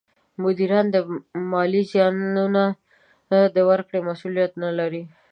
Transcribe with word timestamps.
مدیران 0.41 0.85
د 0.91 0.97
مالي 1.51 1.81
زیانونو 1.91 2.65
د 3.55 3.57
ورکړې 3.69 3.99
مسولیت 4.09 4.51
نه 4.63 4.69
لري. 4.79 5.03